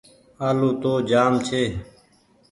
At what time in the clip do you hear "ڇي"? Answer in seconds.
1.47-1.63